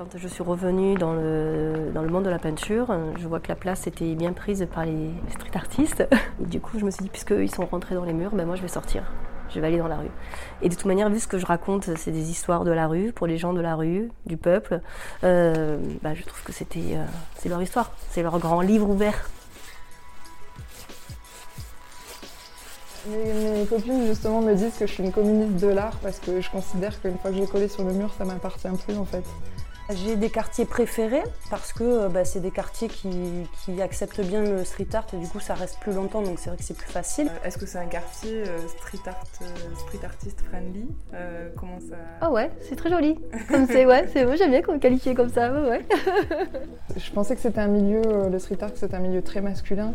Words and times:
Quand 0.00 0.16
je 0.16 0.28
suis 0.28 0.42
revenue 0.42 0.94
dans 0.94 1.12
le, 1.12 1.90
dans 1.92 2.00
le 2.00 2.08
monde 2.08 2.24
de 2.24 2.30
la 2.30 2.38
peinture, 2.38 2.86
je 3.18 3.28
vois 3.28 3.38
que 3.38 3.48
la 3.48 3.54
place 3.54 3.86
était 3.86 4.14
bien 4.14 4.32
prise 4.32 4.66
par 4.72 4.86
les 4.86 5.10
street 5.28 5.50
artistes. 5.52 6.08
du 6.40 6.58
coup, 6.58 6.78
je 6.78 6.86
me 6.86 6.90
suis 6.90 7.02
dit, 7.02 7.10
puisqu'ils 7.10 7.50
sont 7.50 7.66
rentrés 7.66 7.96
dans 7.96 8.06
les 8.06 8.14
murs, 8.14 8.34
ben 8.34 8.46
moi 8.46 8.56
je 8.56 8.62
vais 8.62 8.68
sortir. 8.68 9.02
Je 9.50 9.60
vais 9.60 9.66
aller 9.66 9.76
dans 9.76 9.88
la 9.88 9.98
rue. 9.98 10.08
Et 10.62 10.70
de 10.70 10.74
toute 10.74 10.86
manière, 10.86 11.10
vu 11.10 11.20
ce 11.20 11.28
que 11.28 11.36
je 11.36 11.44
raconte, 11.44 11.94
c'est 11.98 12.12
des 12.12 12.30
histoires 12.30 12.64
de 12.64 12.70
la 12.70 12.86
rue, 12.86 13.12
pour 13.12 13.26
les 13.26 13.36
gens 13.36 13.52
de 13.52 13.60
la 13.60 13.74
rue, 13.74 14.08
du 14.24 14.38
peuple, 14.38 14.80
euh, 15.22 15.76
bah, 16.00 16.14
je 16.14 16.22
trouve 16.22 16.42
que 16.44 16.52
c'était, 16.52 16.94
euh, 16.94 17.04
c'est 17.36 17.50
leur 17.50 17.60
histoire, 17.60 17.92
c'est 18.08 18.22
leur 18.22 18.38
grand 18.38 18.62
livre 18.62 18.88
ouvert. 18.88 19.28
Mes, 23.06 23.66
copines 23.66 24.06
justement 24.06 24.40
me 24.40 24.54
disent 24.54 24.78
que 24.78 24.86
je 24.86 24.92
suis 24.94 25.04
une 25.04 25.12
communiste 25.12 25.62
de 25.62 25.68
l'art 25.68 25.98
parce 26.02 26.20
que 26.20 26.40
je 26.40 26.50
considère 26.50 26.98
qu'une 27.02 27.18
fois 27.18 27.30
que 27.30 27.36
j'ai 27.36 27.46
collé 27.46 27.68
sur 27.68 27.84
le 27.84 27.92
mur, 27.92 28.10
ça 28.16 28.24
m'appartient 28.24 28.66
plus 28.86 28.96
en 28.96 29.04
fait. 29.04 29.24
J'ai 29.94 30.16
des 30.16 30.30
quartiers 30.30 30.64
préférés 30.64 31.22
parce 31.50 31.72
que 31.72 31.82
euh, 31.82 32.08
bah, 32.08 32.24
c'est 32.24 32.40
des 32.40 32.50
quartiers 32.50 32.88
qui, 32.88 33.10
acceptent 33.80 34.20
bien 34.20 34.42
le 34.42 34.64
street 34.64 34.88
art 34.92 35.06
et 35.14 35.16
du 35.16 35.26
coup 35.26 35.40
ça 35.40 35.54
reste 35.54 35.78
plus 35.78 35.92
longtemps 35.92 36.22
donc 36.22 36.38
c'est 36.38 36.50
vrai 36.50 36.58
que 36.58 36.64
c'est 36.64 36.76
plus 36.76 36.90
facile. 36.90 37.28
Euh, 37.28 37.46
est-ce 37.46 37.56
que 37.56 37.66
c'est 37.66 37.78
un 37.78 37.86
quartier 37.86 38.42
euh, 38.46 38.68
street 38.68 38.98
art, 39.06 39.24
street 39.78 40.04
artist 40.04 40.40
friendly 40.42 40.86
Comment 41.56 41.80
ça 41.80 41.96
Ah 42.20 42.30
ouais, 42.30 42.50
c'est 42.60 42.76
très 42.76 42.90
joli. 42.90 43.18
Comme 43.48 43.66
c'est 43.66 43.86
ouais, 43.86 44.08
c'est 44.12 44.24
moi 44.24 44.36
j'aime 44.36 44.50
bien 44.50 44.62
qu'on 44.62 44.78
qualifie 44.78 45.14
comme 45.14 45.30
ça. 45.30 45.50
Ouais. 45.50 45.86
Je 46.96 47.10
pensais 47.12 47.34
que 47.34 47.40
c'était 47.40 47.60
un 47.60 47.68
milieu, 47.68 48.28
le 48.30 48.38
street 48.38 48.58
art, 48.60 48.70
c'était 48.74 48.94
un 48.94 49.00
milieu 49.00 49.22
très 49.22 49.40
masculin 49.40 49.94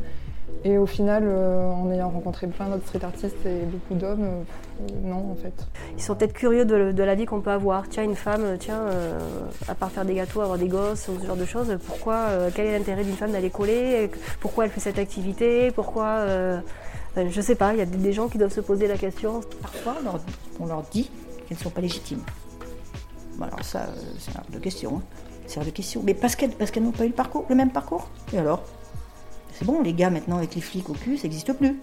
et 0.63 0.79
au 0.79 0.87
final, 0.87 1.23
euh, 1.27 1.69
en 1.69 1.91
ayant 1.91 2.09
rencontré 2.09 2.47
plein 2.47 2.67
d'autres 2.69 2.87
street 2.87 3.03
artistes 3.03 3.45
et 3.45 3.65
beaucoup 3.65 3.93
d'hommes, 3.93 4.23
euh, 4.23 4.83
non 5.03 5.31
en 5.31 5.35
fait. 5.35 5.53
Ils 5.95 6.01
sont 6.01 6.15
peut-être 6.15 6.33
curieux 6.33 6.65
de, 6.65 7.03
la 7.03 7.13
vie 7.13 7.25
qu'on 7.25 7.41
peut 7.41 7.51
avoir. 7.51 7.87
Tiens, 7.87 8.03
une 8.03 8.15
femme, 8.15 8.57
tiens, 8.59 8.81
euh, 8.81 9.19
à 9.67 9.75
part 9.75 9.91
faire 9.91 10.05
des 10.05 10.15
gâteaux, 10.15 10.41
avoir 10.41 10.57
des 10.57 10.67
gosses, 10.67 11.07
ou 11.07 11.19
ce 11.21 11.27
genre 11.27 11.35
de 11.35 11.45
choses, 11.45 11.77
pourquoi, 11.85 12.29
quel 12.55 12.65
est 12.65 12.77
l'intérêt 12.77 13.03
d'une 13.03 13.15
femme 13.15 13.31
d'aller 13.31 13.51
coller? 13.51 14.09
Pourquoi 14.39 14.65
elle 14.65 14.71
fait 14.71 14.79
cette 14.79 14.97
activité? 14.97 15.69
Pourquoi 15.69 16.25
Je 17.15 17.41
sais 17.41 17.55
pas, 17.55 17.73
il 17.73 17.79
y 17.79 17.83
a 17.83 17.85
des 17.85 18.13
gens 18.13 18.27
qui 18.27 18.39
doivent 18.39 18.53
se 18.53 18.61
poser 18.61 18.87
la 18.87 18.97
question. 18.97 19.41
Parfois, 19.61 19.97
on 20.59 20.65
leur, 20.65 20.83
dit 20.91 21.11
qu'elles 21.47 21.57
ne 21.57 21.63
sont 21.63 21.69
pas 21.69 21.81
légitimes. 21.81 22.23
alors 23.39 23.63
ça, 23.63 23.85
c'est 24.17 24.35
hors 24.35 24.45
de 24.49 24.57
question. 24.57 24.97
Hein. 24.97 25.01
C'est 25.45 25.59
hors 25.59 25.65
de 25.65 25.69
question. 25.69 26.01
Mais 26.03 26.15
parce 26.15 26.35
qu'elles 26.35 26.51
parce 26.51 26.71
qu'elles 26.71 26.83
n'ont 26.83 26.91
pas 26.91 27.05
eu 27.05 27.09
le 27.09 27.13
parcours, 27.13 27.45
le 27.49 27.55
même 27.55 27.71
parcours? 27.71 28.09
Et 28.33 28.39
alors? 28.39 28.63
C'est 29.57 29.65
bon, 29.65 29.81
les 29.81 29.93
gars 29.93 30.09
maintenant 30.09 30.37
avec 30.37 30.55
les 30.55 30.61
flics 30.61 30.89
au 30.89 30.93
cul, 30.93 31.17
ça 31.17 31.23
n'existe 31.23 31.53
plus. 31.53 31.79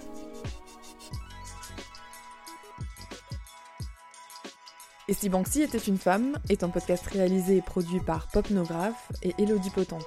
Et 5.08 5.28
Banksy 5.28 5.62
était 5.62 5.78
une 5.78 5.98
femme 5.98 6.38
est 6.48 6.62
un 6.62 6.68
podcast 6.68 7.06
réalisé 7.06 7.56
et 7.56 7.62
produit 7.62 8.00
par 8.00 8.28
Popnographe 8.28 9.10
et 9.22 9.34
Elodie 9.38 9.70
Potente. 9.70 10.06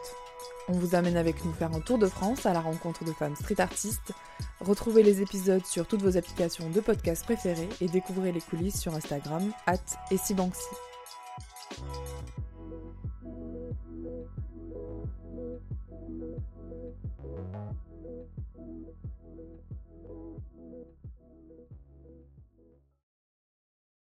On 0.67 0.73
vous 0.73 0.95
amène 0.95 1.15
avec 1.15 1.45
nous 1.45 1.53
faire 1.53 1.75
un 1.75 1.79
tour 1.79 1.99
de 1.99 2.07
France 2.07 2.45
à 2.45 2.53
la 2.53 2.59
rencontre 2.61 3.03
de 3.03 3.11
femmes 3.11 3.35
street 3.35 3.59
artistes. 3.61 4.13
Retrouvez 4.61 5.03
les 5.03 5.21
épisodes 5.21 5.65
sur 5.65 5.85
toutes 5.85 6.01
vos 6.01 6.17
applications 6.17 6.69
de 6.69 6.79
podcast 6.79 7.23
préférées 7.23 7.69
et 7.81 7.87
découvrez 7.87 8.31
les 8.31 8.41
coulisses 8.41 8.79
sur 8.79 8.95
Instagram, 8.95 9.51
at 9.67 9.77
et 10.09 10.33
Banksy. 10.33 10.65